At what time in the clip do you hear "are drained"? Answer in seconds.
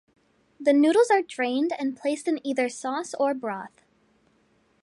1.11-1.73